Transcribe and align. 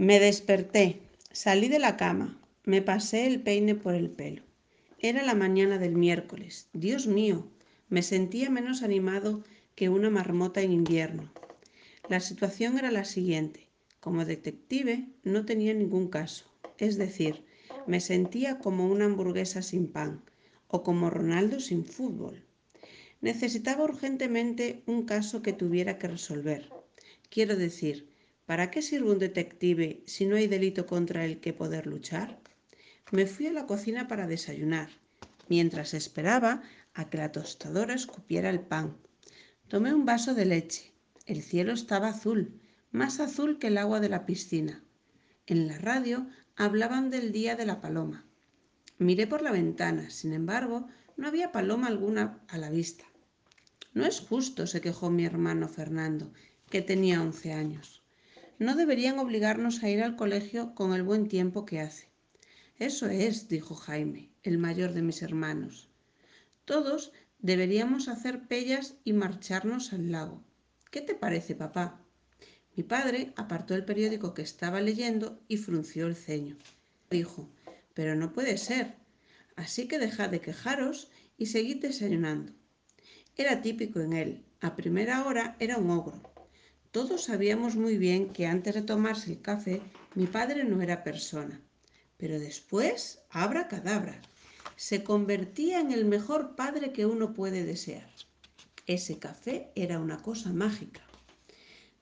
Me 0.00 0.18
desperté, 0.18 1.02
salí 1.30 1.68
de 1.68 1.78
la 1.78 1.98
cama, 1.98 2.40
me 2.64 2.80
pasé 2.80 3.26
el 3.26 3.42
peine 3.42 3.74
por 3.74 3.94
el 3.94 4.08
pelo. 4.08 4.42
Era 4.98 5.22
la 5.22 5.34
mañana 5.34 5.76
del 5.76 5.94
miércoles. 5.94 6.68
Dios 6.72 7.06
mío, 7.06 7.46
me 7.90 8.02
sentía 8.02 8.48
menos 8.48 8.82
animado 8.82 9.44
que 9.74 9.90
una 9.90 10.08
marmota 10.08 10.62
en 10.62 10.72
invierno. 10.72 11.30
La 12.08 12.20
situación 12.20 12.78
era 12.78 12.90
la 12.90 13.04
siguiente. 13.04 13.68
Como 14.00 14.24
detective 14.24 15.06
no 15.22 15.44
tenía 15.44 15.74
ningún 15.74 16.08
caso. 16.08 16.46
Es 16.78 16.96
decir, 16.96 17.44
me 17.86 18.00
sentía 18.00 18.58
como 18.58 18.86
una 18.86 19.04
hamburguesa 19.04 19.60
sin 19.60 19.86
pan 19.86 20.22
o 20.68 20.82
como 20.82 21.10
Ronaldo 21.10 21.60
sin 21.60 21.84
fútbol. 21.84 22.42
Necesitaba 23.20 23.84
urgentemente 23.84 24.82
un 24.86 25.04
caso 25.04 25.42
que 25.42 25.52
tuviera 25.52 25.98
que 25.98 26.08
resolver. 26.08 26.70
Quiero 27.28 27.54
decir, 27.54 28.09
¿para 28.50 28.68
qué 28.72 28.82
sirve 28.82 29.12
un 29.12 29.20
detective 29.20 30.02
si 30.06 30.26
no 30.26 30.34
hay 30.34 30.48
delito 30.48 30.84
contra 30.84 31.24
el 31.24 31.38
que 31.38 31.52
poder 31.52 31.86
luchar? 31.86 32.40
Me 33.12 33.26
fui 33.26 33.46
a 33.46 33.52
la 33.52 33.64
cocina 33.64 34.08
para 34.08 34.26
desayunar, 34.26 34.90
mientras 35.48 35.94
esperaba 35.94 36.60
a 36.92 37.08
que 37.08 37.18
la 37.18 37.30
tostadora 37.30 37.94
escupiera 37.94 38.50
el 38.50 38.58
pan. 38.58 38.96
Tomé 39.68 39.94
un 39.94 40.04
vaso 40.04 40.34
de 40.34 40.46
leche. 40.46 40.92
El 41.26 41.42
cielo 41.42 41.72
estaba 41.72 42.08
azul, 42.08 42.60
más 42.90 43.20
azul 43.20 43.60
que 43.60 43.68
el 43.68 43.78
agua 43.78 44.00
de 44.00 44.08
la 44.08 44.26
piscina. 44.26 44.82
En 45.46 45.68
la 45.68 45.78
radio 45.78 46.26
hablaban 46.56 47.08
del 47.08 47.30
Día 47.30 47.54
de 47.54 47.66
la 47.66 47.80
Paloma. 47.80 48.26
Miré 48.98 49.28
por 49.28 49.42
la 49.42 49.52
ventana, 49.52 50.10
sin 50.10 50.32
embargo, 50.32 50.88
no 51.16 51.28
había 51.28 51.52
paloma 51.52 51.86
alguna 51.86 52.40
a 52.48 52.58
la 52.58 52.68
vista. 52.68 53.04
No 53.94 54.04
es 54.04 54.18
justo, 54.18 54.66
se 54.66 54.80
quejó 54.80 55.08
mi 55.08 55.24
hermano 55.24 55.68
Fernando, 55.68 56.32
que 56.68 56.82
tenía 56.82 57.22
once 57.22 57.52
años. 57.52 57.99
No 58.60 58.76
deberían 58.76 59.18
obligarnos 59.18 59.82
a 59.82 59.88
ir 59.88 60.02
al 60.02 60.16
colegio 60.16 60.74
con 60.74 60.92
el 60.92 61.02
buen 61.02 61.28
tiempo 61.28 61.64
que 61.64 61.80
hace. 61.80 62.10
Eso 62.78 63.08
es, 63.08 63.48
dijo 63.48 63.74
Jaime, 63.74 64.28
el 64.42 64.58
mayor 64.58 64.92
de 64.92 65.00
mis 65.00 65.22
hermanos. 65.22 65.88
Todos 66.66 67.10
deberíamos 67.38 68.08
hacer 68.08 68.46
pellas 68.48 68.96
y 69.02 69.14
marcharnos 69.14 69.94
al 69.94 70.12
lago. 70.12 70.44
¿Qué 70.90 71.00
te 71.00 71.14
parece, 71.14 71.54
papá? 71.54 72.04
Mi 72.76 72.82
padre 72.82 73.32
apartó 73.34 73.74
el 73.74 73.86
periódico 73.86 74.34
que 74.34 74.42
estaba 74.42 74.82
leyendo 74.82 75.40
y 75.48 75.56
frunció 75.56 76.06
el 76.06 76.14
ceño. 76.14 76.58
Dijo, 77.08 77.48
pero 77.94 78.14
no 78.14 78.34
puede 78.34 78.58
ser. 78.58 78.94
Así 79.56 79.88
que 79.88 79.98
dejad 79.98 80.28
de 80.28 80.42
quejaros 80.42 81.08
y 81.38 81.46
seguid 81.46 81.80
desayunando. 81.80 82.52
Era 83.38 83.62
típico 83.62 84.00
en 84.00 84.12
él. 84.12 84.44
A 84.60 84.76
primera 84.76 85.24
hora 85.24 85.56
era 85.60 85.78
un 85.78 85.90
ogro. 85.90 86.29
Todos 86.92 87.24
sabíamos 87.24 87.76
muy 87.76 87.96
bien 87.98 88.32
que 88.32 88.46
antes 88.46 88.74
de 88.74 88.82
tomarse 88.82 89.30
el 89.30 89.40
café 89.40 89.80
mi 90.16 90.26
padre 90.26 90.64
no 90.64 90.82
era 90.82 91.04
persona. 91.04 91.60
Pero 92.16 92.40
después, 92.40 93.22
abra 93.30 93.68
cadabra, 93.68 94.20
se 94.74 95.04
convertía 95.04 95.78
en 95.78 95.92
el 95.92 96.04
mejor 96.04 96.56
padre 96.56 96.92
que 96.92 97.06
uno 97.06 97.32
puede 97.32 97.64
desear. 97.64 98.10
Ese 98.86 99.20
café 99.20 99.70
era 99.76 100.00
una 100.00 100.20
cosa 100.20 100.52
mágica. 100.52 101.02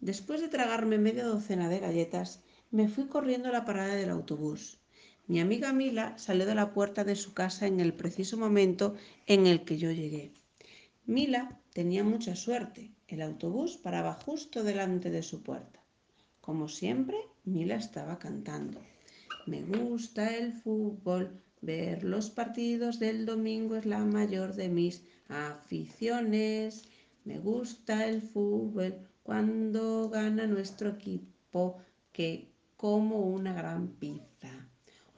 Después 0.00 0.42
de 0.42 0.48
tragarme 0.48 0.98
media 0.98 1.24
docena 1.24 1.70
de 1.70 1.80
galletas, 1.80 2.42
me 2.70 2.88
fui 2.88 3.06
corriendo 3.06 3.48
a 3.48 3.52
la 3.52 3.64
parada 3.64 3.94
del 3.94 4.10
autobús. 4.10 4.80
Mi 5.26 5.40
amiga 5.40 5.72
Mila 5.72 6.18
salió 6.18 6.44
de 6.44 6.54
la 6.54 6.74
puerta 6.74 7.04
de 7.04 7.16
su 7.16 7.32
casa 7.32 7.66
en 7.66 7.80
el 7.80 7.94
preciso 7.94 8.36
momento 8.36 8.96
en 9.26 9.46
el 9.46 9.64
que 9.64 9.78
yo 9.78 9.90
llegué. 9.90 10.34
Mila 11.06 11.60
tenía 11.74 12.02
mucha 12.02 12.34
suerte. 12.34 12.90
El 13.08 13.20
autobús 13.20 13.76
paraba 13.76 14.14
justo 14.14 14.64
delante 14.64 15.10
de 15.10 15.22
su 15.22 15.42
puerta. 15.42 15.82
Como 16.40 16.66
siempre, 16.66 17.18
Mila 17.44 17.74
estaba 17.76 18.18
cantando. 18.18 18.80
Me 19.46 19.62
gusta 19.62 20.34
el 20.34 20.54
fútbol, 20.54 21.42
ver 21.60 22.04
los 22.04 22.30
partidos 22.30 22.98
del 22.98 23.26
domingo 23.26 23.76
es 23.76 23.84
la 23.84 23.98
mayor 23.98 24.54
de 24.54 24.70
mis 24.70 25.04
aficiones. 25.28 26.84
Me 27.24 27.38
gusta 27.38 28.06
el 28.06 28.22
fútbol 28.22 29.06
cuando 29.22 30.08
gana 30.08 30.46
nuestro 30.46 30.88
equipo, 30.88 31.82
que 32.12 32.50
como 32.78 33.20
una 33.20 33.52
gran 33.52 33.88
pizza. 33.88 34.68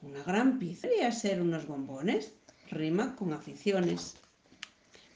Una 0.00 0.22
gran 0.22 0.58
pizza 0.58 0.88
debería 0.88 1.12
ser 1.12 1.42
unos 1.42 1.66
bombones. 1.66 2.32
Rima 2.70 3.14
con 3.16 3.34
aficiones. 3.34 4.16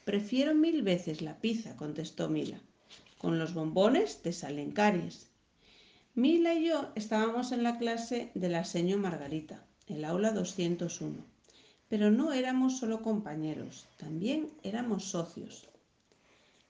Prefiero 0.09 0.55
mil 0.55 0.81
veces 0.81 1.21
la 1.21 1.39
pizza, 1.39 1.75
contestó 1.75 2.29
Mila. 2.29 2.59
Con 3.19 3.37
los 3.37 3.53
bombones 3.53 4.23
te 4.23 4.33
salen 4.33 4.71
caries. 4.71 5.29
Mila 6.15 6.55
y 6.55 6.65
yo 6.65 6.91
estábamos 6.95 7.51
en 7.51 7.61
la 7.61 7.77
clase 7.77 8.31
de 8.33 8.49
la 8.49 8.65
seño 8.65 8.97
Margarita, 8.97 9.63
el 9.85 10.03
aula 10.03 10.31
201. 10.31 11.23
Pero 11.89 12.09
no 12.09 12.33
éramos 12.33 12.79
solo 12.79 13.03
compañeros, 13.03 13.87
también 13.97 14.49
éramos 14.63 15.03
socios. 15.03 15.69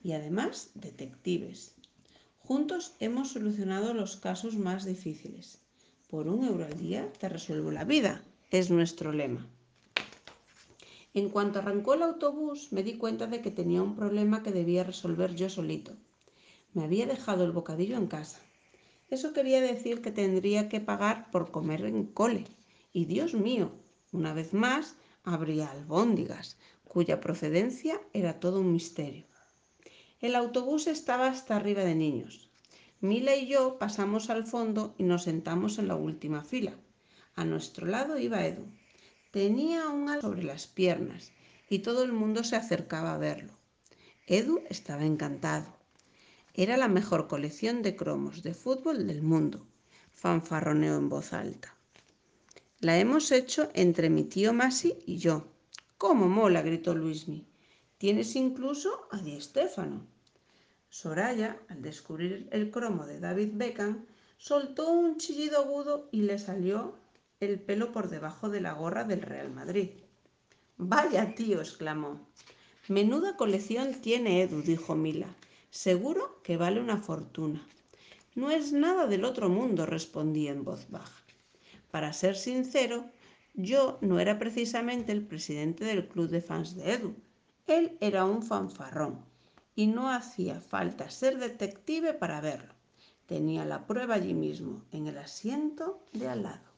Y 0.03 0.11
además 0.11 0.71
detectives. 0.73 1.75
Juntos 2.39 2.97
hemos 2.99 3.31
solucionado 3.31 3.93
los 3.93 4.17
casos 4.17 4.57
más 4.57 4.83
difíciles. 4.83 5.59
Por 6.09 6.27
un 6.27 6.43
euro 6.43 6.65
al 6.65 6.77
día 6.77 7.09
te 7.17 7.29
resuelvo 7.29 7.71
la 7.71 7.85
vida, 7.85 8.21
es 8.51 8.69
nuestro 8.69 9.13
lema. 9.13 9.47
En 11.13 11.29
cuanto 11.29 11.59
arrancó 11.59 11.95
el 11.95 12.03
autobús, 12.03 12.71
me 12.71 12.83
di 12.83 12.97
cuenta 12.97 13.25
de 13.27 13.41
que 13.41 13.49
tenía 13.51 13.81
un 13.81 13.95
problema 13.95 14.43
que 14.43 14.51
debía 14.51 14.83
resolver 14.83 15.35
yo 15.35 15.49
solito. 15.49 15.93
Me 16.73 16.83
había 16.83 17.07
dejado 17.07 17.43
el 17.45 17.51
bocadillo 17.51 17.97
en 17.97 18.07
casa. 18.07 18.39
Eso 19.09 19.33
quería 19.33 19.59
decir 19.59 20.01
que 20.01 20.11
tendría 20.11 20.69
que 20.69 20.81
pagar 20.81 21.31
por 21.31 21.49
comer 21.49 21.85
en 21.85 22.05
cole. 22.05 22.45
Y 22.93 23.05
Dios 23.05 23.33
mío, 23.33 23.71
una 24.11 24.33
vez 24.33 24.53
más, 24.53 24.95
habría 25.23 25.71
albóndigas, 25.71 26.57
cuya 26.83 27.19
procedencia 27.19 27.99
era 28.13 28.39
todo 28.39 28.59
un 28.59 28.71
misterio. 28.71 29.25
El 30.21 30.35
autobús 30.35 30.85
estaba 30.85 31.27
hasta 31.27 31.55
arriba 31.55 31.83
de 31.83 31.95
niños. 31.95 32.51
Mila 33.01 33.35
y 33.35 33.47
yo 33.47 33.79
pasamos 33.79 34.29
al 34.29 34.45
fondo 34.45 34.93
y 34.97 35.03
nos 35.03 35.23
sentamos 35.23 35.79
en 35.79 35.87
la 35.87 35.95
última 35.95 36.43
fila. 36.43 36.73
A 37.35 37.45
nuestro 37.45 37.87
lado 37.87 38.19
iba 38.19 38.45
Edu. 38.45 38.65
Tenía 39.31 39.89
un 39.89 40.09
halo 40.09 40.21
sobre 40.21 40.41
las 40.41 40.65
piernas 40.65 41.31
y 41.69 41.79
todo 41.79 42.03
el 42.03 42.11
mundo 42.11 42.43
se 42.43 42.55
acercaba 42.55 43.13
a 43.13 43.19
verlo. 43.19 43.53
Edu 44.25 44.63
estaba 44.69 45.05
encantado. 45.05 45.67
Era 46.55 46.77
la 46.77 46.87
mejor 46.87 47.27
colección 47.27 47.83
de 47.83 47.95
cromos 47.95 48.41
de 48.41 48.55
fútbol 48.55 49.05
del 49.05 49.21
mundo, 49.21 49.67
fanfarroneó 50.13 50.97
en 50.97 51.09
voz 51.09 51.31
alta. 51.33 51.75
La 52.79 52.97
hemos 52.97 53.31
hecho 53.31 53.69
entre 53.75 54.09
mi 54.09 54.23
tío 54.23 54.51
Masi 54.51 54.97
y 55.05 55.17
yo. 55.17 55.45
¿Cómo 55.99 56.27
mola? 56.27 56.63
gritó 56.63 56.95
Luismi. 56.95 57.45
Tienes 57.99 58.35
incluso 58.35 59.07
a 59.11 59.17
Di 59.17 59.39
Stéfano. 59.39 60.07
Soraya, 60.89 61.59
al 61.67 61.83
descubrir 61.83 62.47
el 62.51 62.71
cromo 62.71 63.05
de 63.05 63.19
David 63.19 63.49
Beckham, 63.53 64.05
soltó 64.37 64.89
un 64.89 65.17
chillido 65.17 65.59
agudo 65.59 66.09
y 66.11 66.21
le 66.23 66.39
salió 66.39 66.95
el 67.39 67.57
pelo 67.57 67.93
por 67.93 68.09
debajo 68.09 68.49
de 68.49 68.59
la 68.59 68.73
gorra 68.73 69.05
del 69.05 69.21
Real 69.21 69.49
Madrid. 69.49 69.91
Vaya 70.77 71.35
tío, 71.35 71.61
exclamó. 71.61 72.19
Menuda 72.89 73.37
colección 73.37 73.93
tiene 74.01 74.41
Edu, 74.41 74.61
dijo 74.61 74.95
Mila. 74.95 75.33
Seguro 75.69 76.41
que 76.43 76.57
vale 76.57 76.81
una 76.81 76.97
fortuna. 76.97 77.65
No 78.35 78.51
es 78.51 78.73
nada 78.73 79.07
del 79.07 79.23
otro 79.23 79.47
mundo, 79.47 79.85
respondí 79.85 80.47
en 80.49 80.65
voz 80.65 80.89
baja. 80.89 81.23
Para 81.91 82.11
ser 82.11 82.35
sincero, 82.35 83.05
yo 83.53 83.99
no 84.01 84.19
era 84.19 84.37
precisamente 84.37 85.13
el 85.13 85.25
presidente 85.25 85.85
del 85.85 86.07
club 86.07 86.29
de 86.29 86.41
fans 86.41 86.75
de 86.75 86.93
Edu. 86.93 87.15
Él 87.67 87.97
era 88.01 88.25
un 88.25 88.43
fanfarrón 88.43 89.23
y 89.75 89.87
no 89.87 90.09
hacía 90.09 90.59
falta 90.59 91.09
ser 91.09 91.37
detective 91.37 92.13
para 92.13 92.41
verlo. 92.41 92.73
Tenía 93.27 93.63
la 93.63 93.87
prueba 93.87 94.15
allí 94.15 94.33
mismo, 94.33 94.83
en 94.91 95.07
el 95.07 95.17
asiento 95.17 96.03
de 96.11 96.27
al 96.27 96.43
lado. 96.43 96.68